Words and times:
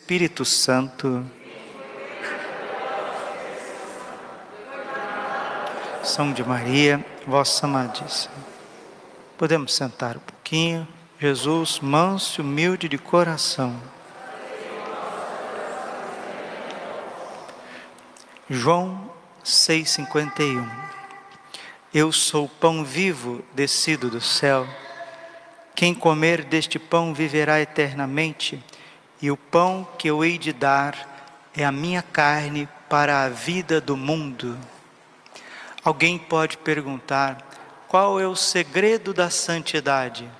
Espírito 0.00 0.44
Santo. 0.44 1.24
São 6.02 6.32
de 6.32 6.42
Maria, 6.42 7.04
vossa 7.26 7.66
amadíssima. 7.66 8.34
Podemos 9.38 9.72
sentar 9.72 10.16
um 10.16 10.20
pouquinho. 10.20 10.88
Jesus, 11.20 11.78
manso 11.80 12.40
e 12.40 12.42
humilde 12.42 12.88
de 12.88 12.98
coração. 12.98 13.80
João 18.48 19.12
6,51 19.44 20.68
Eu 21.94 22.10
sou 22.10 22.46
o 22.46 22.48
pão 22.48 22.84
vivo 22.84 23.44
descido 23.54 24.10
do 24.10 24.20
céu. 24.20 24.66
Quem 25.76 25.94
comer 25.94 26.42
deste 26.42 26.80
pão 26.80 27.14
viverá 27.14 27.60
eternamente 27.60 28.60
e 29.22 29.30
o 29.30 29.36
pão 29.36 29.86
que 29.98 30.08
eu 30.08 30.24
hei 30.24 30.38
de 30.38 30.52
dar 30.52 31.08
é 31.54 31.64
a 31.64 31.72
minha 31.72 32.02
carne 32.02 32.68
para 32.88 33.24
a 33.24 33.28
vida 33.28 33.80
do 33.80 33.96
mundo. 33.96 34.58
Alguém 35.84 36.18
pode 36.18 36.56
perguntar: 36.58 37.38
qual 37.88 38.20
é 38.20 38.26
o 38.26 38.36
segredo 38.36 39.12
da 39.12 39.30
santidade? 39.30 40.30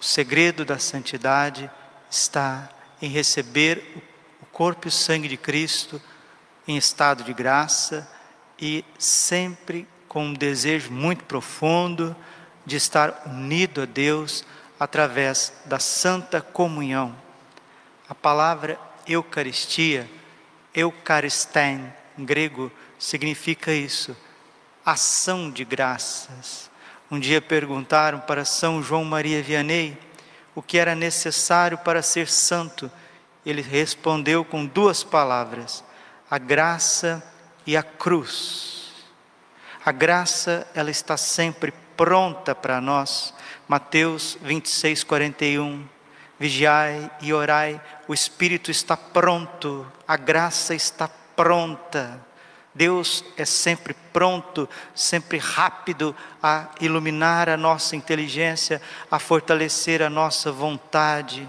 O 0.00 0.04
segredo 0.04 0.64
da 0.64 0.78
santidade 0.78 1.70
está 2.10 2.68
em 3.02 3.08
receber 3.08 4.02
o 4.40 4.46
corpo 4.46 4.86
e 4.86 4.90
o 4.90 4.92
sangue 4.92 5.28
de 5.28 5.36
Cristo 5.36 6.00
em 6.66 6.76
estado 6.76 7.24
de 7.24 7.32
graça 7.32 8.08
e 8.60 8.84
sempre 8.98 9.88
com 10.08 10.26
um 10.26 10.34
desejo 10.34 10.90
muito 10.92 11.24
profundo 11.24 12.14
de 12.64 12.76
estar 12.76 13.22
unido 13.26 13.82
a 13.82 13.86
Deus 13.86 14.44
através 14.78 15.52
da 15.64 15.78
santa 15.78 16.40
comunhão. 16.40 17.27
A 18.08 18.14
palavra 18.14 18.80
Eucaristia, 19.06 20.08
Eucharistén, 20.74 21.92
em 22.16 22.24
grego, 22.24 22.72
significa 22.98 23.72
isso, 23.72 24.16
ação 24.84 25.50
de 25.50 25.64
graças. 25.64 26.70
Um 27.10 27.20
dia 27.20 27.42
perguntaram 27.42 28.20
para 28.20 28.44
São 28.44 28.82
João 28.82 29.04
Maria 29.04 29.42
Vianney 29.42 29.98
o 30.54 30.62
que 30.62 30.78
era 30.78 30.94
necessário 30.94 31.76
para 31.78 32.02
ser 32.02 32.28
santo. 32.28 32.90
Ele 33.44 33.60
respondeu 33.60 34.44
com 34.44 34.64
duas 34.64 35.04
palavras: 35.04 35.84
a 36.30 36.38
graça 36.38 37.22
e 37.66 37.76
a 37.76 37.82
cruz. 37.82 38.92
A 39.84 39.92
graça, 39.92 40.66
ela 40.74 40.90
está 40.90 41.16
sempre 41.16 41.72
pronta 41.96 42.54
para 42.54 42.80
nós. 42.80 43.34
Mateus 43.68 44.38
26, 44.42 45.04
41 45.04 45.86
vigiai 46.38 47.10
e 47.20 47.32
orai, 47.32 47.80
o 48.08 48.14
Espírito 48.14 48.70
está 48.70 48.96
pronto, 48.96 49.86
a 50.06 50.16
graça 50.16 50.74
está 50.74 51.06
pronta. 51.36 52.18
Deus 52.74 53.22
é 53.36 53.44
sempre 53.44 53.94
pronto, 54.12 54.68
sempre 54.94 55.36
rápido 55.36 56.16
a 56.42 56.68
iluminar 56.80 57.50
a 57.50 57.56
nossa 57.56 57.94
inteligência, 57.96 58.80
a 59.10 59.18
fortalecer 59.18 60.02
a 60.02 60.08
nossa 60.08 60.50
vontade, 60.50 61.48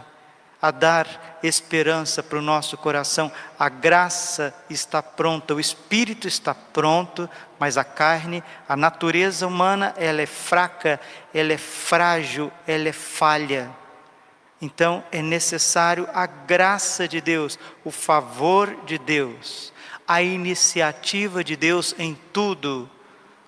a 0.62 0.70
dar 0.70 1.40
esperança 1.42 2.22
para 2.22 2.40
o 2.40 2.42
nosso 2.42 2.76
coração. 2.78 3.32
A 3.58 3.70
graça 3.70 4.54
está 4.70 5.02
pronta, 5.02 5.54
o 5.54 5.60
espírito 5.60 6.28
está 6.28 6.54
pronto, 6.54 7.30
mas 7.58 7.78
a 7.78 7.86
carne, 7.86 8.44
a 8.68 8.76
natureza 8.76 9.48
humana, 9.48 9.94
ela 9.98 10.22
é 10.22 10.26
fraca, 10.26 11.00
ela 11.34 11.54
é 11.54 11.58
frágil, 11.58 12.52
ela 12.68 12.90
é 12.90 12.94
falha. 12.94 13.70
Então 14.62 15.04
é 15.12 15.22
necessário 15.22 16.08
a 16.14 16.26
graça 16.26 17.08
de 17.08 17.22
Deus, 17.22 17.58
o 17.84 17.92
favor 17.92 18.76
de 18.86 18.98
Deus, 18.98 19.72
a 20.08 20.22
iniciativa 20.22 21.44
de 21.44 21.56
Deus 21.56 21.96
em 21.98 22.18
tudo. 22.34 22.90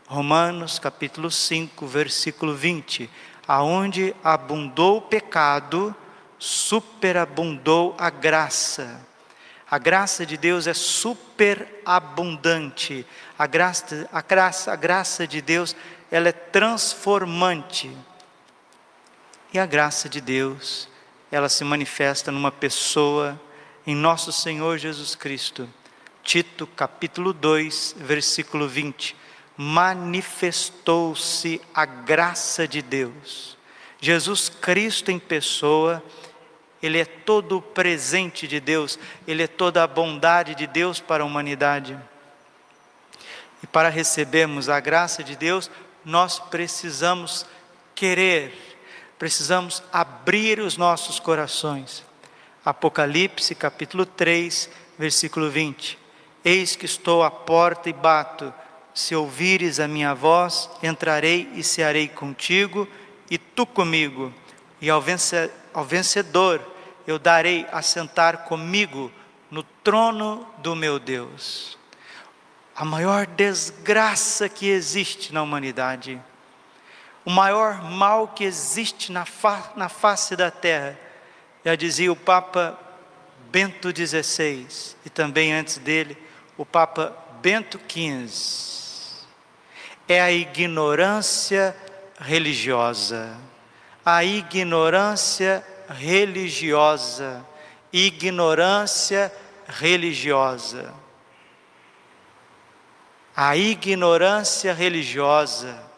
Romanos 0.07 0.79
capítulo 0.79 1.29
5, 1.29 1.85
versículo 1.85 2.55
20. 2.55 3.09
Aonde 3.47 4.15
abundou 4.23 4.97
o 4.97 5.01
pecado, 5.01 5.95
superabundou 6.39 7.93
a 7.97 8.09
graça. 8.09 9.05
A 9.69 9.77
graça 9.77 10.25
de 10.25 10.37
Deus 10.37 10.65
é 10.67 10.73
superabundante. 10.73 13.05
A 13.37 13.45
graça, 13.47 14.07
a 14.11 14.21
graça, 14.21 14.71
a 14.71 14.75
graça 14.75 15.27
de 15.27 15.41
Deus, 15.41 15.75
ela 16.09 16.29
é 16.29 16.33
transformante. 16.33 17.91
E 19.53 19.59
a 19.59 19.65
graça 19.65 20.07
de 20.07 20.21
Deus 20.21 20.89
ela 21.31 21.47
se 21.47 21.63
manifesta 21.63 22.31
numa 22.31 22.51
pessoa, 22.51 23.39
em 23.87 23.95
nosso 23.95 24.33
Senhor 24.33 24.77
Jesus 24.77 25.15
Cristo. 25.15 25.67
Tito 26.21 26.67
capítulo 26.67 27.31
2, 27.31 27.95
versículo 27.99 28.67
20. 28.67 29.15
Manifestou-se 29.55 31.61
a 31.73 31.85
graça 31.85 32.67
de 32.67 32.81
Deus. 32.81 33.57
Jesus 33.99 34.49
Cristo 34.49 35.09
em 35.09 35.17
pessoa, 35.17 36.03
Ele 36.83 36.99
é 36.99 37.05
todo 37.05 37.57
o 37.57 37.61
presente 37.61 38.47
de 38.47 38.59
Deus, 38.59 38.99
Ele 39.25 39.43
é 39.43 39.47
toda 39.47 39.83
a 39.83 39.87
bondade 39.87 40.53
de 40.53 40.67
Deus 40.67 40.99
para 40.99 41.23
a 41.23 41.25
humanidade. 41.25 41.97
E 43.63 43.67
para 43.67 43.89
recebermos 43.89 44.67
a 44.67 44.79
graça 44.79 45.23
de 45.23 45.37
Deus, 45.37 45.71
nós 46.03 46.39
precisamos 46.39 47.45
querer 47.95 48.70
precisamos 49.21 49.83
abrir 49.93 50.59
os 50.59 50.77
nossos 50.77 51.19
corações. 51.19 52.03
Apocalipse 52.65 53.53
capítulo 53.53 54.03
3, 54.03 54.67
versículo 54.97 55.47
20. 55.47 55.95
Eis 56.43 56.75
que 56.75 56.87
estou 56.87 57.21
à 57.21 57.29
porta 57.29 57.87
e 57.87 57.93
bato. 57.93 58.51
Se 58.95 59.15
ouvires 59.15 59.79
a 59.79 59.87
minha 59.87 60.15
voz, 60.15 60.71
entrarei 60.81 61.47
e 61.53 61.61
cearei 61.61 62.07
contigo, 62.07 62.87
e 63.29 63.37
tu 63.37 63.63
comigo. 63.63 64.33
E 64.81 64.89
ao, 64.89 64.99
vencedor 65.85 66.59
eu 67.05 67.19
darei 67.19 67.67
a 67.71 67.83
sentar 67.83 68.45
comigo 68.45 69.11
no 69.51 69.61
trono 69.61 70.47
do 70.57 70.75
meu 70.75 70.97
Deus. 70.97 71.77
A 72.75 72.83
maior 72.83 73.27
desgraça 73.27 74.49
que 74.49 74.67
existe 74.67 75.31
na 75.31 75.43
humanidade 75.43 76.19
o 77.25 77.29
maior 77.29 77.83
mal 77.83 78.27
que 78.29 78.43
existe 78.43 79.11
na, 79.11 79.25
fa 79.25 79.71
na 79.75 79.89
face 79.89 80.35
da 80.35 80.49
terra. 80.49 80.97
Já 81.63 81.75
dizia 81.75 82.11
o 82.11 82.15
Papa 82.15 82.77
Bento 83.51 83.89
XVI, 83.89 84.95
e 85.05 85.09
também 85.09 85.53
antes 85.53 85.77
dele, 85.77 86.17
o 86.57 86.65
Papa 86.65 87.15
Bento 87.41 87.79
XV. 87.87 89.27
É 90.07 90.21
a 90.21 90.31
ignorância 90.31 91.75
religiosa. 92.19 93.37
A 94.05 94.23
ignorância 94.23 95.65
religiosa. 95.89 97.45
Ignorância 97.93 99.31
religiosa. 99.67 100.93
A 103.35 103.55
ignorância 103.55 104.73
religiosa 104.73 105.90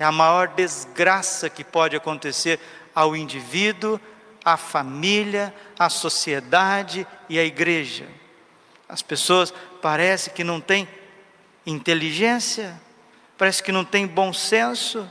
é 0.00 0.04
a 0.04 0.10
maior 0.10 0.48
desgraça 0.48 1.50
que 1.50 1.62
pode 1.62 1.94
acontecer 1.94 2.58
ao 2.94 3.14
indivíduo, 3.14 4.00
à 4.42 4.56
família, 4.56 5.54
à 5.78 5.90
sociedade 5.90 7.06
e 7.28 7.38
à 7.38 7.44
igreja. 7.44 8.08
As 8.88 9.02
pessoas 9.02 9.52
parece 9.82 10.30
que 10.30 10.42
não 10.42 10.58
têm 10.58 10.88
inteligência, 11.66 12.80
parece 13.36 13.62
que 13.62 13.70
não 13.70 13.84
têm 13.84 14.06
bom 14.06 14.32
senso. 14.32 15.06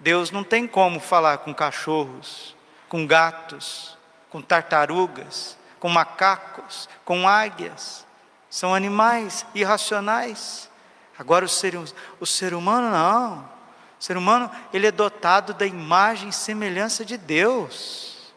Deus 0.00 0.32
não 0.32 0.42
tem 0.42 0.66
como 0.66 0.98
falar 0.98 1.38
com 1.38 1.54
cachorros, 1.54 2.56
com 2.88 3.06
gatos, 3.06 3.96
com 4.28 4.42
tartarugas, 4.42 5.56
com 5.78 5.88
macacos, 5.88 6.88
com 7.04 7.28
águias. 7.28 8.04
São 8.50 8.74
animais 8.74 9.46
irracionais. 9.54 10.68
Agora 11.16 11.44
o 11.44 11.48
ser, 11.48 11.78
o 12.18 12.26
ser 12.26 12.54
humano 12.54 12.90
não. 12.90 13.55
O 13.98 14.04
ser 14.04 14.16
humano, 14.16 14.50
ele 14.72 14.86
é 14.86 14.92
dotado 14.92 15.54
da 15.54 15.66
imagem 15.66 16.28
e 16.28 16.32
semelhança 16.32 17.04
de 17.04 17.16
Deus. 17.16 18.32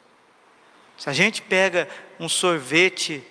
Se 0.98 1.10
a 1.10 1.14
gente 1.14 1.42
pega 1.42 1.88
um 2.20 2.30
sorvete 2.30 3.26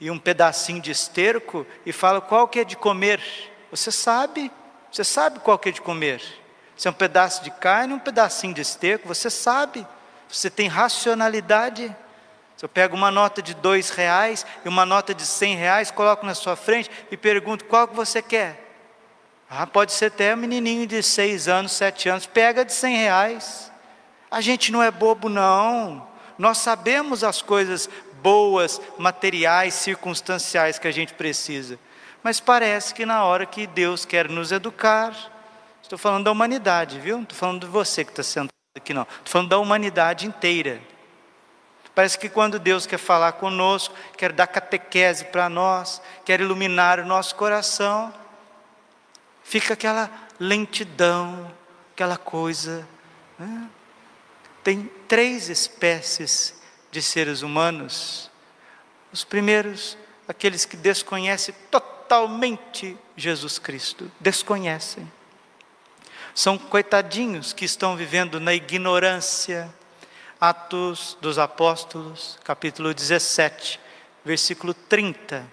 e 0.00 0.10
um 0.10 0.18
pedacinho 0.18 0.80
de 0.80 0.90
esterco 0.90 1.66
e 1.84 1.92
fala 1.92 2.20
qual 2.20 2.48
que 2.48 2.60
é 2.60 2.64
de 2.64 2.76
comer, 2.76 3.22
você 3.70 3.90
sabe, 3.90 4.50
você 4.90 5.04
sabe 5.04 5.38
qual 5.40 5.58
que 5.58 5.68
é 5.68 5.72
de 5.72 5.80
comer. 5.80 6.22
Se 6.76 6.88
é 6.88 6.90
um 6.90 6.94
pedaço 6.94 7.42
de 7.42 7.50
carne, 7.50 7.94
um 7.94 7.98
pedacinho 7.98 8.54
de 8.54 8.60
esterco, 8.60 9.06
você 9.06 9.30
sabe, 9.30 9.86
você 10.28 10.50
tem 10.50 10.68
racionalidade. 10.68 11.94
Se 12.56 12.64
eu 12.64 12.68
pego 12.68 12.96
uma 12.96 13.10
nota 13.10 13.42
de 13.42 13.54
dois 13.54 13.90
reais 13.90 14.44
e 14.64 14.68
uma 14.68 14.84
nota 14.84 15.14
de 15.14 15.24
cem 15.24 15.56
reais, 15.56 15.90
coloco 15.90 16.24
na 16.24 16.34
sua 16.34 16.56
frente 16.56 16.90
e 17.10 17.16
pergunto 17.16 17.64
qual 17.64 17.88
que 17.88 17.94
você 17.94 18.22
quer. 18.22 18.63
Ah, 19.56 19.68
pode 19.68 19.92
ser 19.92 20.06
até 20.06 20.34
um 20.34 20.38
menininho 20.38 20.84
de 20.84 21.00
seis 21.00 21.46
anos, 21.46 21.70
sete 21.70 22.08
anos, 22.08 22.26
pega 22.26 22.64
de 22.64 22.72
cem 22.72 22.96
reais. 22.96 23.70
A 24.28 24.40
gente 24.40 24.72
não 24.72 24.82
é 24.82 24.90
bobo, 24.90 25.28
não. 25.28 26.08
Nós 26.36 26.58
sabemos 26.58 27.22
as 27.22 27.40
coisas 27.40 27.88
boas, 28.20 28.80
materiais, 28.98 29.74
circunstanciais 29.74 30.76
que 30.76 30.88
a 30.88 30.90
gente 30.90 31.14
precisa. 31.14 31.78
Mas 32.20 32.40
parece 32.40 32.92
que 32.92 33.06
na 33.06 33.22
hora 33.22 33.46
que 33.46 33.64
Deus 33.64 34.04
quer 34.04 34.28
nos 34.28 34.50
educar, 34.50 35.14
estou 35.80 35.96
falando 35.96 36.24
da 36.24 36.32
humanidade, 36.32 36.98
viu? 36.98 37.16
Não 37.16 37.22
estou 37.22 37.38
falando 37.38 37.60
de 37.60 37.66
você 37.68 38.04
que 38.04 38.10
está 38.10 38.24
sentado 38.24 38.50
aqui, 38.76 38.92
não. 38.92 39.02
Estou 39.02 39.26
falando 39.26 39.50
da 39.50 39.58
humanidade 39.58 40.26
inteira. 40.26 40.80
Parece 41.94 42.18
que 42.18 42.28
quando 42.28 42.58
Deus 42.58 42.86
quer 42.86 42.98
falar 42.98 43.32
conosco, 43.32 43.94
quer 44.18 44.32
dar 44.32 44.48
catequese 44.48 45.26
para 45.26 45.48
nós, 45.48 46.02
quer 46.24 46.40
iluminar 46.40 46.98
o 46.98 47.06
nosso 47.06 47.36
coração, 47.36 48.12
fica 49.44 49.74
aquela 49.74 50.10
lentidão, 50.40 51.52
aquela 51.92 52.16
coisa. 52.16 52.86
Né? 53.38 53.68
Tem 54.64 54.90
três 55.06 55.48
espécies 55.48 56.60
de 56.90 57.00
seres 57.02 57.42
humanos. 57.42 58.30
Os 59.12 59.22
primeiros, 59.22 59.96
aqueles 60.26 60.64
que 60.64 60.76
desconhecem 60.76 61.54
totalmente 61.70 62.96
Jesus 63.16 63.58
Cristo, 63.58 64.10
desconhecem. 64.18 65.10
São 66.34 66.58
coitadinhos 66.58 67.52
que 67.52 67.64
estão 67.64 67.94
vivendo 67.94 68.40
na 68.40 68.54
ignorância. 68.54 69.72
Atos 70.40 71.16
dos 71.20 71.38
Apóstolos, 71.38 72.38
capítulo 72.42 72.92
17, 72.92 73.80
versículo 74.24 74.74
30. 74.74 75.46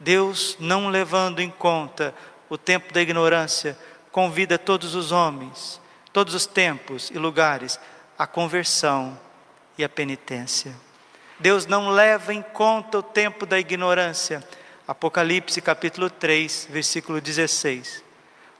Deus, 0.00 0.56
não 0.58 0.88
levando 0.88 1.40
em 1.40 1.50
conta 1.50 2.14
o 2.50 2.58
tempo 2.58 2.92
da 2.92 3.00
ignorância, 3.00 3.78
convida 4.10 4.58
todos 4.58 4.94
os 4.94 5.12
homens, 5.12 5.80
todos 6.12 6.34
os 6.34 6.44
tempos 6.44 7.10
e 7.10 7.16
lugares, 7.16 7.78
à 8.18 8.26
conversão 8.26 9.18
e 9.78 9.84
à 9.84 9.88
penitência. 9.88 10.74
Deus 11.38 11.64
não 11.64 11.88
leva 11.88 12.34
em 12.34 12.42
conta 12.42 12.98
o 12.98 13.02
tempo 13.02 13.46
da 13.46 13.58
ignorância. 13.58 14.44
Apocalipse 14.86 15.60
capítulo 15.62 16.10
3, 16.10 16.68
versículo 16.70 17.20
16. 17.20 18.04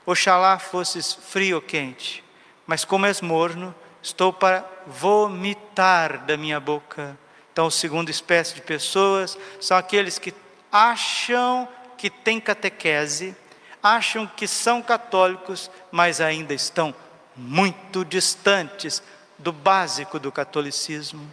Oxalá 0.05 0.57
fosses 0.57 1.13
frio 1.13 1.57
ou 1.57 1.61
quente, 1.61 2.23
mas 2.65 2.83
como 2.85 3.05
és 3.05 3.21
morno, 3.21 3.75
estou 4.01 4.33
para 4.33 4.65
vomitar 4.87 6.25
da 6.25 6.35
minha 6.37 6.59
boca. 6.59 7.15
Então, 7.51 7.67
a 7.67 7.71
segunda 7.71 8.09
espécie 8.09 8.55
de 8.55 8.61
pessoas 8.61 9.37
são 9.59 9.77
aqueles 9.77 10.17
que 10.17 10.33
acham 10.71 11.67
que 11.97 12.09
têm 12.09 12.39
catequese, 12.39 13.35
acham 13.81 14.27
que 14.27 14.47
são 14.47 14.81
católicos, 14.81 15.69
mas 15.91 16.21
ainda 16.21 16.53
estão 16.53 16.93
muito 17.35 18.05
distantes 18.05 19.01
do 19.37 19.51
básico 19.51 20.19
do 20.19 20.31
catolicismo. 20.31 21.31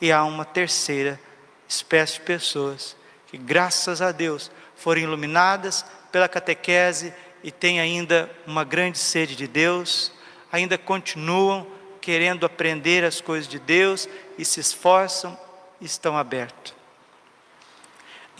E 0.00 0.12
há 0.12 0.24
uma 0.24 0.44
terceira 0.44 1.20
espécie 1.68 2.14
de 2.14 2.20
pessoas 2.20 2.96
que, 3.26 3.36
graças 3.36 4.00
a 4.00 4.12
Deus, 4.12 4.50
foram 4.76 5.02
iluminadas 5.02 5.84
pela 6.12 6.28
catequese 6.28 7.12
e 7.42 7.50
têm 7.50 7.80
ainda 7.80 8.30
uma 8.46 8.64
grande 8.64 8.98
sede 8.98 9.36
de 9.36 9.46
Deus, 9.46 10.12
ainda 10.50 10.78
continuam 10.78 11.66
querendo 12.00 12.46
aprender 12.46 13.04
as 13.04 13.20
coisas 13.20 13.48
de 13.48 13.58
Deus 13.58 14.08
e 14.38 14.44
se 14.44 14.60
esforçam 14.60 15.38
e 15.80 15.84
estão 15.84 16.16
abertos. 16.16 16.74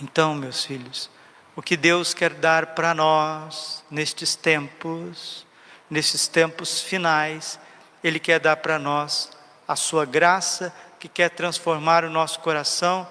Então, 0.00 0.35
meus 0.35 0.65
filhos, 0.65 1.11
o 1.56 1.62
que 1.62 1.75
Deus 1.75 2.12
quer 2.12 2.35
dar 2.35 2.75
para 2.75 2.93
nós 2.93 3.82
nestes 3.91 4.37
tempos, 4.37 5.47
nesses 5.88 6.29
tempos 6.29 6.82
finais, 6.82 7.58
Ele 8.05 8.20
quer 8.20 8.38
dar 8.38 8.58
para 8.58 8.79
nós 8.79 9.31
a 9.67 9.75
Sua 9.75 10.05
graça, 10.05 10.73
que 11.00 11.08
quer 11.08 11.31
transformar 11.31 12.05
o 12.05 12.11
nosso 12.11 12.41
coração, 12.41 13.08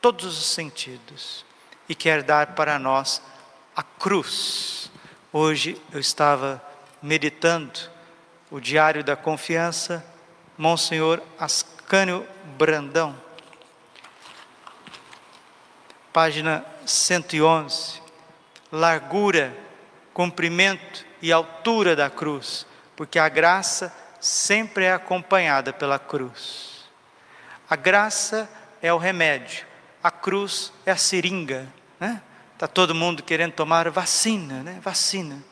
todos 0.00 0.36
os 0.36 0.46
sentidos, 0.46 1.44
e 1.88 1.94
quer 1.94 2.24
dar 2.24 2.48
para 2.48 2.80
nós 2.80 3.22
a 3.76 3.82
cruz. 3.84 4.90
Hoje 5.32 5.80
eu 5.92 6.00
estava 6.00 6.60
meditando 7.00 7.78
o 8.50 8.58
Diário 8.58 9.04
da 9.04 9.14
Confiança, 9.14 10.04
Monsenhor 10.58 11.22
Ascânio 11.38 12.26
Brandão 12.58 13.30
página 16.12 16.64
111, 16.90 18.00
largura, 18.72 19.56
comprimento 20.12 21.06
e 21.22 21.32
altura 21.32 21.94
da 21.94 22.10
cruz, 22.10 22.66
porque 22.96 23.18
a 23.18 23.28
graça 23.28 23.94
sempre 24.20 24.84
é 24.84 24.92
acompanhada 24.92 25.72
pela 25.72 25.98
cruz. 25.98 26.84
A 27.68 27.76
graça 27.76 28.50
é 28.82 28.92
o 28.92 28.98
remédio, 28.98 29.64
a 30.02 30.10
cruz 30.10 30.72
é 30.84 30.90
a 30.90 30.96
seringa, 30.96 31.68
né? 31.98 32.20
Tá 32.58 32.66
todo 32.66 32.94
mundo 32.94 33.22
querendo 33.22 33.52
tomar 33.52 33.88
vacina, 33.88 34.62
né? 34.62 34.78
Vacina. 34.82 35.42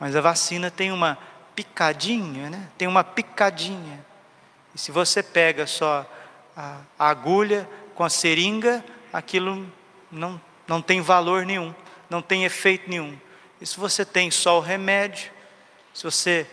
Mas 0.00 0.16
a 0.16 0.20
vacina 0.20 0.70
tem 0.70 0.92
uma 0.92 1.18
picadinha, 1.54 2.48
né? 2.48 2.68
Tem 2.78 2.88
uma 2.88 3.04
picadinha. 3.04 4.04
E 4.74 4.78
se 4.78 4.90
você 4.90 5.22
pega 5.22 5.66
só 5.66 6.06
a 6.56 6.80
agulha 6.98 7.68
com 7.94 8.04
a 8.04 8.08
seringa, 8.08 8.84
aquilo 9.12 9.70
não, 10.16 10.40
não 10.66 10.82
tem 10.82 11.00
valor 11.00 11.44
nenhum, 11.44 11.74
não 12.08 12.22
tem 12.22 12.44
efeito 12.44 12.88
nenhum. 12.88 13.16
E 13.60 13.66
se 13.66 13.78
você 13.78 14.04
tem 14.04 14.30
só 14.30 14.58
o 14.58 14.62
remédio, 14.62 15.30
se 15.94 16.02
você 16.02 16.46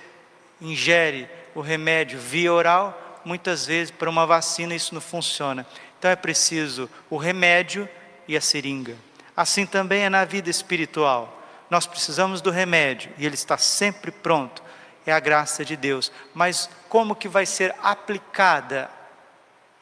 ingere 0.62 1.27
o 1.56 1.62
remédio 1.62 2.19
via 2.19 2.54
oral, 2.54 3.21
muitas 3.25 3.65
vezes 3.65 3.92
para 3.92 4.10
uma 4.10 4.25
vacina 4.25 4.75
isso 4.75 4.94
não 4.94 5.01
funciona. 5.01 5.65
Então 5.98 6.12
é 6.12 6.15
preciso 6.15 6.89
o 7.10 7.18
remédio 7.18 7.88
e 8.27 8.36
a 8.36 8.42
seringa. 8.42 8.95
Assim 9.36 9.65
também 9.65 10.04
é 10.04 10.10
na 10.10 10.25
vida 10.25 10.50
espiritual. 10.50 11.42
Nós 11.69 11.88
precisamos 11.88 12.42
do 12.42 12.51
remédio 12.51 13.12
e 13.18 13.25
ele 13.25 13.36
está 13.36 13.57
sempre 13.57 14.12
pronto. 14.12 14.62
É 15.06 15.12
a 15.12 15.19
graça 15.19 15.65
de 15.65 15.75
Deus. 15.75 16.12
Mas 16.33 16.69
como 16.88 17.15
que 17.15 17.27
vai 17.27 17.45
ser 17.45 17.74
aplicada 17.81 18.89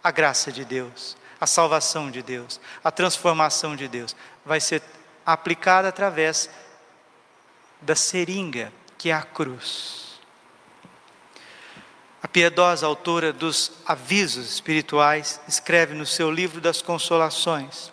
a 0.03 0.09
graça 0.09 0.51
de 0.51 0.63
Deus? 0.63 1.17
A 1.41 1.47
salvação 1.47 2.11
de 2.11 2.21
Deus, 2.21 2.61
a 2.83 2.91
transformação 2.91 3.75
de 3.75 3.87
Deus, 3.87 4.15
vai 4.45 4.59
ser 4.61 4.83
aplicada 5.25 5.87
através 5.87 6.47
da 7.81 7.95
seringa, 7.95 8.71
que 8.95 9.09
é 9.09 9.13
a 9.13 9.23
cruz. 9.23 10.21
A 12.21 12.27
piedosa 12.27 12.85
autora 12.85 13.33
dos 13.33 13.71
avisos 13.87 14.53
espirituais 14.53 15.41
escreve 15.47 15.95
no 15.95 16.05
seu 16.05 16.29
livro 16.29 16.61
das 16.61 16.79
Consolações 16.79 17.91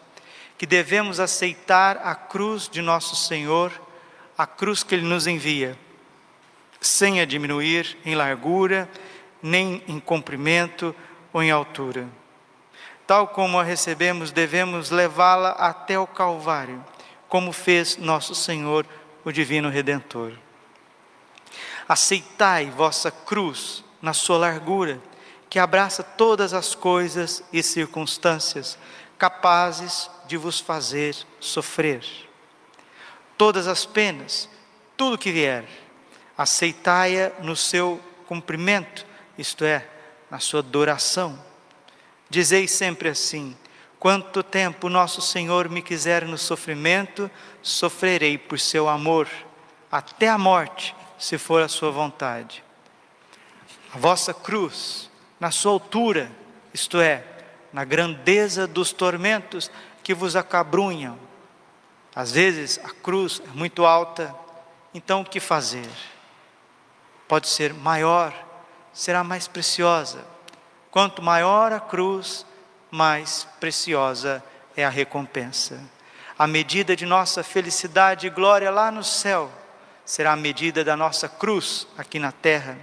que 0.58 0.66
devemos 0.66 1.20
aceitar 1.20 1.98
a 1.98 2.14
cruz 2.16 2.68
de 2.68 2.82
nosso 2.82 3.14
Senhor, 3.14 3.72
a 4.36 4.44
cruz 4.44 4.82
que 4.82 4.94
Ele 4.94 5.06
nos 5.06 5.26
envia, 5.26 5.78
sem 6.80 7.20
a 7.20 7.24
diminuir 7.24 7.96
em 8.04 8.16
largura, 8.16 8.90
nem 9.40 9.82
em 9.86 10.00
comprimento 10.00 10.94
ou 11.32 11.42
em 11.42 11.50
altura 11.50 12.17
tal 13.08 13.26
como 13.28 13.58
a 13.58 13.64
recebemos, 13.64 14.30
devemos 14.30 14.90
levá-la 14.90 15.52
até 15.52 15.98
o 15.98 16.06
Calvário, 16.06 16.84
como 17.26 17.52
fez 17.52 17.96
nosso 17.96 18.34
Senhor, 18.34 18.84
o 19.24 19.32
Divino 19.32 19.70
Redentor. 19.70 20.34
Aceitai 21.88 22.66
vossa 22.66 23.10
cruz 23.10 23.82
na 24.02 24.12
sua 24.12 24.36
largura, 24.36 25.00
que 25.48 25.58
abraça 25.58 26.02
todas 26.02 26.52
as 26.52 26.74
coisas 26.74 27.42
e 27.50 27.62
circunstâncias 27.62 28.78
capazes 29.16 30.10
de 30.26 30.36
vos 30.36 30.60
fazer 30.60 31.16
sofrer. 31.40 32.04
Todas 33.38 33.66
as 33.66 33.86
penas, 33.86 34.50
tudo 34.98 35.16
que 35.16 35.32
vier, 35.32 35.64
aceitai-a 36.36 37.32
no 37.40 37.56
seu 37.56 37.98
cumprimento, 38.26 39.06
isto 39.38 39.64
é, 39.64 39.88
na 40.30 40.38
sua 40.38 40.60
adoração 40.60 41.47
Dizei 42.30 42.68
sempre 42.68 43.08
assim: 43.08 43.56
quanto 43.98 44.42
tempo 44.42 44.88
nosso 44.88 45.22
Senhor 45.22 45.68
me 45.68 45.80
quiser 45.80 46.26
no 46.26 46.36
sofrimento, 46.36 47.30
sofrerei 47.62 48.36
por 48.36 48.60
seu 48.60 48.88
amor, 48.88 49.28
até 49.90 50.28
a 50.28 50.36
morte, 50.36 50.94
se 51.18 51.38
for 51.38 51.62
a 51.62 51.68
sua 51.68 51.90
vontade. 51.90 52.62
A 53.94 53.98
vossa 53.98 54.34
cruz, 54.34 55.10
na 55.40 55.50
sua 55.50 55.72
altura, 55.72 56.30
isto 56.74 57.00
é, 57.00 57.24
na 57.72 57.84
grandeza 57.84 58.66
dos 58.66 58.92
tormentos 58.92 59.70
que 60.02 60.12
vos 60.12 60.36
acabrunham. 60.36 61.18
Às 62.14 62.32
vezes 62.32 62.78
a 62.84 62.90
cruz 62.90 63.40
é 63.46 63.56
muito 63.56 63.86
alta, 63.86 64.34
então 64.92 65.22
o 65.22 65.24
que 65.24 65.40
fazer? 65.40 65.88
Pode 67.26 67.48
ser 67.48 67.72
maior, 67.72 68.34
será 68.92 69.24
mais 69.24 69.48
preciosa 69.48 70.37
Quanto 70.90 71.22
maior 71.22 71.72
a 71.72 71.80
cruz, 71.80 72.46
mais 72.90 73.46
preciosa 73.60 74.42
é 74.76 74.84
a 74.84 74.88
recompensa. 74.88 75.80
A 76.38 76.46
medida 76.46 76.94
de 76.94 77.04
nossa 77.04 77.42
felicidade 77.42 78.26
e 78.26 78.30
glória 78.30 78.70
lá 78.70 78.90
no 78.90 79.04
céu 79.04 79.50
será 80.04 80.32
a 80.32 80.36
medida 80.36 80.82
da 80.82 80.96
nossa 80.96 81.28
cruz 81.28 81.86
aqui 81.98 82.18
na 82.18 82.32
terra. 82.32 82.78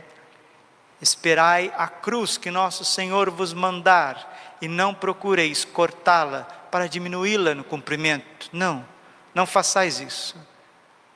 Esperai 1.01 1.73
a 1.77 1.87
cruz 1.87 2.37
que 2.37 2.51
nosso 2.51 2.85
Senhor 2.85 3.29
vos 3.29 3.53
mandar, 3.53 4.57
e 4.61 4.67
não 4.67 4.93
procureis 4.93 5.65
cortá-la 5.65 6.43
para 6.71 6.87
diminuí-la 6.87 7.53
no 7.53 7.63
comprimento. 7.63 8.49
Não, 8.53 8.85
não 9.33 9.45
façais 9.45 9.99
isso. 9.99 10.35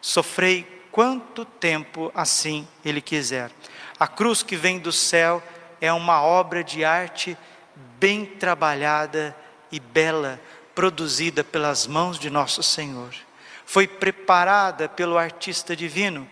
Sofrei 0.02 0.64
quanto 0.92 1.46
tempo 1.46 2.12
assim 2.16 2.68
ele 2.84 3.02
quiser. 3.02 3.52
A 4.00 4.08
cruz 4.08 4.44
que 4.44 4.56
vem 4.56 4.80
do 4.80 4.92
céu 4.92 5.44
é 5.82 5.92
uma 5.92 6.22
obra 6.22 6.64
de 6.64 6.84
arte 6.84 7.38
bem 8.00 8.26
trabalhada 8.26 9.36
e 9.72 9.80
bela, 9.80 10.40
produzida 10.74 11.44
pelas 11.44 11.86
mãos 11.88 12.18
de 12.18 12.30
nosso 12.30 12.64
Senhor. 12.64 13.14
Foi 13.66 13.88
preparada 13.88 14.90
pelo 14.90 15.18
artista 15.18 15.76
divino, 15.76 16.28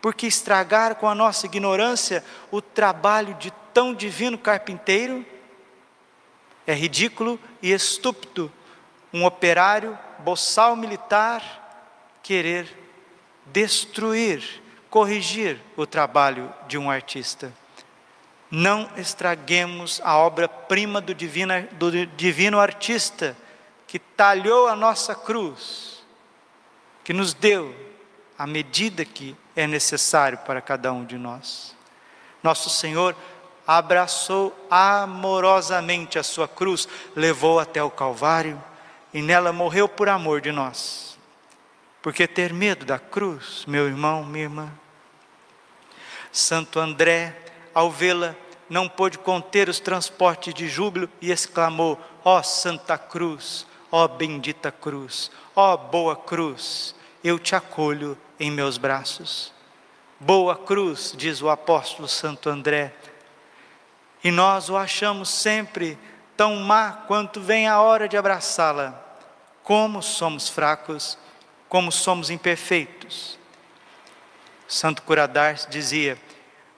porque 0.00 0.26
estragar 0.26 0.96
com 0.96 1.08
a 1.08 1.14
nossa 1.14 1.46
ignorância 1.46 2.24
o 2.50 2.60
trabalho 2.60 3.34
de 3.34 3.52
tão 3.72 3.94
divino 3.94 4.38
carpinteiro 4.38 5.24
é 6.66 6.74
ridículo 6.74 7.38
e 7.62 7.72
estúpido 7.72 8.52
um 9.12 9.24
operário 9.24 9.98
boçal 10.18 10.76
militar 10.76 12.18
querer 12.22 12.68
destruir, 13.46 14.62
corrigir 14.90 15.60
o 15.76 15.86
trabalho 15.86 16.52
de 16.66 16.76
um 16.76 16.90
artista. 16.90 17.52
Não 18.50 18.88
estraguemos 18.96 20.00
a 20.04 20.16
obra-prima 20.16 21.00
do, 21.00 21.14
do 21.72 22.06
divino 22.06 22.60
artista 22.60 23.36
que 23.86 23.98
talhou 23.98 24.68
a 24.68 24.76
nossa 24.76 25.14
cruz, 25.14 26.04
que 27.02 27.12
nos 27.12 27.34
deu 27.34 27.74
a 28.38 28.46
medida 28.46 29.04
que 29.04 29.36
é 29.54 29.66
necessário 29.66 30.38
para 30.38 30.60
cada 30.60 30.92
um 30.92 31.04
de 31.04 31.16
nós. 31.16 31.74
Nosso 32.42 32.68
Senhor 32.68 33.16
abraçou 33.66 34.54
amorosamente 34.70 36.18
a 36.18 36.22
sua 36.22 36.46
cruz, 36.46 36.88
levou 37.14 37.58
até 37.58 37.82
o 37.82 37.90
Calvário 37.90 38.62
e 39.12 39.20
nela 39.20 39.52
morreu 39.52 39.88
por 39.88 40.08
amor 40.08 40.40
de 40.40 40.52
nós. 40.52 41.18
Porque 42.02 42.28
ter 42.28 42.52
medo 42.52 42.84
da 42.84 42.98
cruz, 42.98 43.64
meu 43.66 43.86
irmão, 43.86 44.24
minha 44.24 44.44
irmã? 44.44 44.70
Santo 46.30 46.78
André, 46.78 47.34
ao 47.76 47.90
vê-la, 47.90 48.34
não 48.70 48.88
pôde 48.88 49.18
conter 49.18 49.68
os 49.68 49.78
transportes 49.78 50.54
de 50.54 50.66
júbilo 50.66 51.10
e 51.20 51.30
exclamou: 51.30 52.00
Ó 52.24 52.38
oh, 52.38 52.42
Santa 52.42 52.96
Cruz, 52.96 53.66
ó 53.92 54.02
oh, 54.02 54.08
bendita 54.08 54.72
cruz, 54.72 55.30
ó 55.54 55.74
oh, 55.74 55.76
boa 55.76 56.16
cruz, 56.16 56.94
eu 57.22 57.38
te 57.38 57.54
acolho 57.54 58.16
em 58.40 58.50
meus 58.50 58.78
braços. 58.78 59.52
Boa 60.18 60.56
cruz, 60.56 61.12
diz 61.14 61.42
o 61.42 61.50
apóstolo 61.50 62.08
Santo 62.08 62.48
André, 62.48 62.94
e 64.24 64.30
nós 64.30 64.70
o 64.70 64.76
achamos 64.78 65.28
sempre 65.28 65.98
tão 66.34 66.56
má 66.56 66.92
quanto 67.06 67.42
vem 67.42 67.68
a 67.68 67.82
hora 67.82 68.08
de 68.08 68.16
abraçá-la. 68.16 69.04
Como 69.62 70.02
somos 70.02 70.48
fracos, 70.48 71.18
como 71.68 71.92
somos 71.92 72.30
imperfeitos. 72.30 73.38
Santo 74.66 75.02
Curadars 75.02 75.66
dizia: 75.68 76.18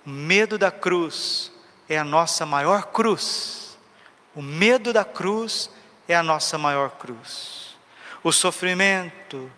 o 0.08 0.10
medo 0.10 0.56
da 0.56 0.70
cruz 0.70 1.52
é 1.86 1.98
a 1.98 2.02
nossa 2.02 2.46
maior 2.46 2.84
cruz. 2.86 3.76
O 4.34 4.40
medo 4.40 4.90
da 4.90 5.04
cruz 5.04 5.68
é 6.08 6.16
a 6.16 6.22
nossa 6.22 6.56
maior 6.56 6.92
cruz. 6.92 7.76
O 8.24 8.32
sofrimento, 8.32 9.52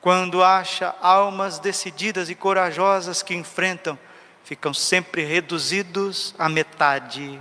quando 0.00 0.42
acha 0.42 0.92
almas 1.00 1.60
decididas 1.60 2.28
e 2.28 2.34
corajosas 2.34 3.22
que 3.22 3.32
enfrentam 3.32 3.96
ficam 4.42 4.74
sempre 4.74 5.22
reduzidos 5.22 6.34
à 6.36 6.48
metade. 6.48 7.40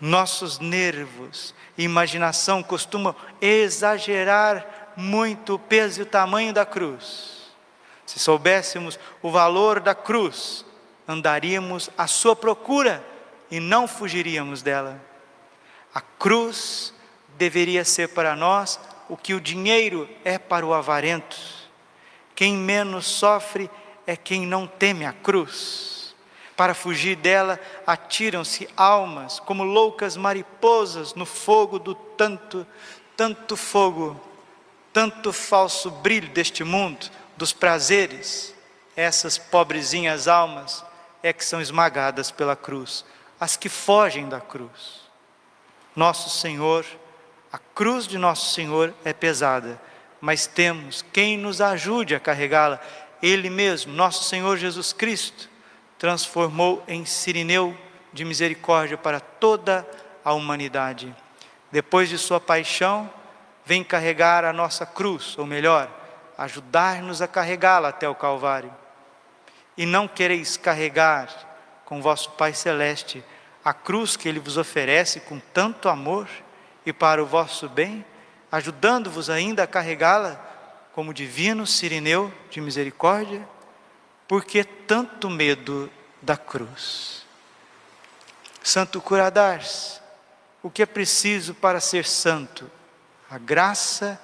Nossos 0.00 0.60
nervos 0.60 1.52
e 1.76 1.82
imaginação 1.82 2.62
costumam 2.62 3.16
exagerar 3.40 4.92
muito 4.96 5.54
o 5.54 5.58
peso 5.58 5.98
e 5.98 6.02
o 6.04 6.06
tamanho 6.06 6.52
da 6.52 6.64
cruz. 6.64 7.39
Se 8.10 8.18
soubéssemos 8.18 8.98
o 9.22 9.30
valor 9.30 9.78
da 9.78 9.94
cruz, 9.94 10.64
andaríamos 11.06 11.88
à 11.96 12.08
sua 12.08 12.34
procura 12.34 13.06
e 13.48 13.60
não 13.60 13.86
fugiríamos 13.86 14.62
dela. 14.62 15.00
A 15.94 16.00
cruz 16.00 16.92
deveria 17.38 17.84
ser 17.84 18.08
para 18.08 18.34
nós 18.34 18.80
o 19.08 19.16
que 19.16 19.32
o 19.32 19.40
dinheiro 19.40 20.08
é 20.24 20.38
para 20.38 20.66
o 20.66 20.74
avarento. 20.74 21.36
Quem 22.34 22.56
menos 22.56 23.06
sofre 23.06 23.70
é 24.04 24.16
quem 24.16 24.44
não 24.44 24.66
teme 24.66 25.06
a 25.06 25.12
cruz. 25.12 26.16
Para 26.56 26.74
fugir 26.74 27.14
dela, 27.14 27.60
atiram-se 27.86 28.68
almas 28.76 29.38
como 29.38 29.62
loucas 29.62 30.16
mariposas 30.16 31.14
no 31.14 31.24
fogo 31.24 31.78
do 31.78 31.94
tanto, 31.94 32.66
tanto 33.16 33.56
fogo, 33.56 34.20
tanto 34.92 35.32
falso 35.32 35.92
brilho 35.92 36.28
deste 36.30 36.64
mundo, 36.64 37.08
dos 37.40 37.54
prazeres. 37.54 38.54
Essas 38.94 39.38
pobrezinhas 39.38 40.28
almas 40.28 40.84
é 41.22 41.32
que 41.32 41.42
são 41.42 41.58
esmagadas 41.58 42.30
pela 42.30 42.54
cruz, 42.54 43.02
as 43.40 43.56
que 43.56 43.70
fogem 43.70 44.28
da 44.28 44.40
cruz. 44.40 45.00
Nosso 45.96 46.28
Senhor, 46.28 46.84
a 47.50 47.56
cruz 47.56 48.06
de 48.06 48.18
Nosso 48.18 48.54
Senhor 48.54 48.92
é 49.06 49.14
pesada, 49.14 49.80
mas 50.20 50.46
temos 50.46 51.02
quem 51.14 51.38
nos 51.38 51.62
ajude 51.62 52.14
a 52.14 52.20
carregá-la 52.20 52.78
ele 53.22 53.48
mesmo, 53.48 53.92
nosso 53.92 54.24
Senhor 54.24 54.58
Jesus 54.58 54.92
Cristo, 54.92 55.48
transformou 55.98 56.82
em 56.86 57.06
sirineu 57.06 57.76
de 58.12 58.24
misericórdia 58.24 58.98
para 58.98 59.18
toda 59.18 59.86
a 60.22 60.34
humanidade. 60.34 61.14
Depois 61.72 62.08
de 62.10 62.18
Sua 62.18 62.40
paixão, 62.40 63.10
vem 63.64 63.82
carregar 63.82 64.44
a 64.44 64.52
nossa 64.52 64.84
cruz, 64.84 65.38
ou 65.38 65.46
melhor, 65.46 65.99
ajudar-nos 66.40 67.20
a 67.20 67.28
carregá-la 67.28 67.90
até 67.90 68.08
o 68.08 68.14
Calvário. 68.14 68.74
E 69.76 69.84
não 69.84 70.08
quereis 70.08 70.56
carregar 70.56 71.28
com 71.84 72.00
vosso 72.00 72.30
Pai 72.30 72.54
Celeste 72.54 73.22
a 73.62 73.74
cruz 73.74 74.16
que 74.16 74.26
Ele 74.26 74.40
vos 74.40 74.56
oferece 74.56 75.20
com 75.20 75.38
tanto 75.38 75.86
amor 75.86 76.26
e 76.86 76.94
para 76.94 77.22
o 77.22 77.26
vosso 77.26 77.68
bem, 77.68 78.02
ajudando-vos 78.50 79.28
ainda 79.28 79.64
a 79.64 79.66
carregá-la 79.66 80.40
como 80.94 81.12
divino 81.12 81.66
sirineu 81.66 82.32
de 82.48 82.58
misericórdia, 82.58 83.46
por 84.26 84.42
que 84.42 84.64
tanto 84.64 85.28
medo 85.28 85.90
da 86.22 86.38
cruz? 86.38 87.26
Santo 88.62 88.98
Curadars, 88.98 90.00
o 90.62 90.70
que 90.70 90.82
é 90.82 90.86
preciso 90.86 91.52
para 91.52 91.80
ser 91.80 92.06
santo? 92.06 92.70
A 93.30 93.36
graça 93.36 94.18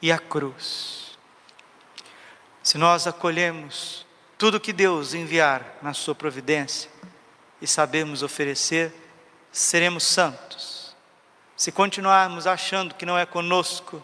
e 0.00 0.10
a 0.10 0.18
cruz. 0.18 1.09
Se 2.70 2.78
nós 2.78 3.04
acolhemos 3.04 4.06
tudo 4.38 4.60
que 4.60 4.72
Deus 4.72 5.12
enviar 5.12 5.80
na 5.82 5.92
sua 5.92 6.14
providência 6.14 6.88
e 7.60 7.66
sabemos 7.66 8.22
oferecer, 8.22 8.92
seremos 9.50 10.04
santos. 10.04 10.94
Se 11.56 11.72
continuarmos 11.72 12.46
achando 12.46 12.94
que 12.94 13.04
não 13.04 13.18
é 13.18 13.26
conosco, 13.26 14.00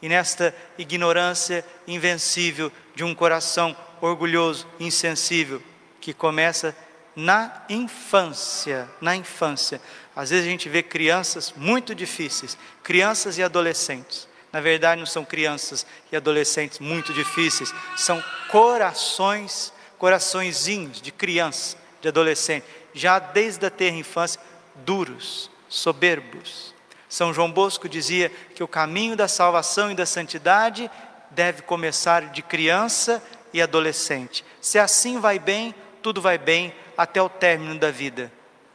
e 0.00 0.08
nesta 0.08 0.56
ignorância 0.78 1.62
invencível 1.86 2.72
de 2.94 3.04
um 3.04 3.14
coração 3.14 3.76
orgulhoso, 4.00 4.66
insensível, 4.80 5.62
que 6.00 6.14
começa 6.14 6.74
na 7.14 7.62
infância, 7.68 8.88
na 9.02 9.14
infância. 9.16 9.82
Às 10.16 10.30
vezes 10.30 10.46
a 10.46 10.50
gente 10.50 10.66
vê 10.66 10.82
crianças 10.82 11.52
muito 11.54 11.94
difíceis, 11.94 12.56
crianças 12.82 13.36
e 13.36 13.42
adolescentes. 13.42 14.26
Na 14.52 14.60
verdade, 14.60 14.98
não 14.98 15.06
são 15.06 15.24
crianças 15.24 15.86
e 16.10 16.16
adolescentes 16.16 16.78
muito 16.78 17.12
difíceis, 17.12 17.72
são 17.96 18.22
corações, 18.50 19.72
coraçõezinhos 19.98 21.02
de 21.02 21.12
criança, 21.12 21.76
de 22.00 22.08
adolescente, 22.08 22.64
já 22.94 23.18
desde 23.18 23.66
a 23.66 23.70
terra 23.70 23.96
infância, 23.96 24.40
duros, 24.74 25.50
soberbos, 25.68 26.74
são 27.08 27.32
João 27.32 27.50
Bosco 27.50 27.88
dizia 27.88 28.30
que 28.54 28.62
o 28.62 28.68
caminho 28.68 29.16
da 29.16 29.26
salvação 29.26 29.90
e 29.90 29.94
da 29.94 30.04
santidade 30.04 30.90
deve 31.30 31.62
começar 31.62 32.26
de 32.26 32.42
criança 32.42 33.22
e 33.52 33.62
adolescente. 33.62 34.44
Se 34.60 34.78
assim 34.78 35.18
vai 35.18 35.38
bem, 35.38 35.74
tudo 36.02 36.20
vai 36.20 36.36
bem 36.36 36.74
até 36.96 37.20
o 37.22 37.28
término 37.28 37.78
da 37.78 37.90
vida. 37.90 38.30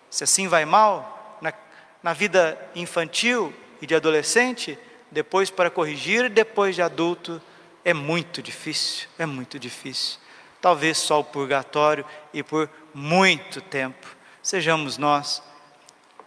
Se 0.09 0.23
assim 0.23 0.47
vai 0.47 0.65
mal, 0.65 1.37
na, 1.41 1.53
na 2.01 2.13
vida 2.13 2.59
infantil 2.75 3.53
e 3.81 3.85
de 3.85 3.93
adolescente, 3.93 4.79
depois 5.13 5.49
para 5.51 5.69
corrigir, 5.69 6.29
depois 6.29 6.75
de 6.75 6.81
adulto, 6.81 7.41
é 7.85 7.93
muito 7.93 8.41
difícil, 8.41 9.07
é 9.17 9.25
muito 9.25 9.59
difícil. 9.59 10.19
Talvez 10.59 10.97
só 10.97 11.19
o 11.19 11.23
purgatório 11.23 12.05
e 12.33 12.41
por 12.41 12.69
muito 12.93 13.61
tempo. 13.61 14.07
Sejamos 14.41 14.97
nós, 14.97 15.43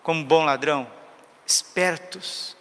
como 0.02 0.24
bom 0.24 0.44
ladrão, 0.44 0.86
espertos, 1.44 2.56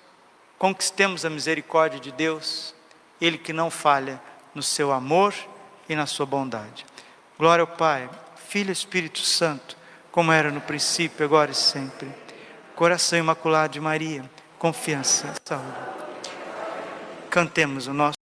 conquistemos 0.57 1.25
a 1.25 1.29
misericórdia 1.29 1.99
de 1.99 2.11
Deus, 2.11 2.73
Ele 3.21 3.37
que 3.37 3.53
não 3.53 3.69
falha 3.69 4.19
no 4.53 4.63
seu 4.63 4.91
amor 4.91 5.33
e 5.87 5.95
na 5.95 6.05
sua 6.05 6.25
bondade. 6.25 6.85
Glória 7.37 7.61
ao 7.61 7.67
Pai, 7.67 8.09
Filho 8.47 8.69
e 8.69 8.73
Espírito 8.73 9.19
Santo, 9.19 9.77
como 10.11 10.31
era 10.31 10.49
no 10.49 10.61
princípio, 10.61 11.25
agora 11.25 11.51
e 11.51 11.55
sempre. 11.55 12.09
Coração 12.75 13.19
Imaculado 13.19 13.73
de 13.73 13.81
Maria, 13.81 14.29
confiança, 14.57 15.33
saúde. 15.43 16.04
Cantemos 17.35 17.85
o 17.87 17.93
nosso 17.93 18.24